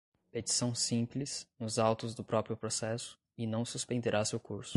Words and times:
petição 0.31 0.73
simples, 0.73 1.45
nos 1.59 1.77
autos 1.77 2.15
do 2.15 2.23
próprio 2.23 2.57
processo, 2.57 3.19
e 3.37 3.45
não 3.45 3.63
suspenderá 3.65 4.23
seu 4.25 4.39
curso. 4.39 4.69